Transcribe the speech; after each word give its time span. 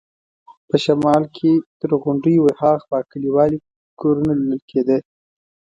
په 0.69 0.75
شمال 0.83 1.23
کې 1.35 1.51
تر 1.79 1.89
غونډیو 2.01 2.41
ورهاخوا 2.43 2.99
کلیوالي 3.11 3.59
کورونه 3.99 4.31
لیدل 4.39 4.61
کېده. 4.71 4.97